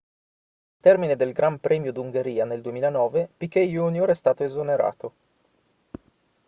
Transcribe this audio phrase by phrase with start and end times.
[0.01, 5.13] al termine del gran premio d'ungheria del 2009 piquet jr è stato esonerato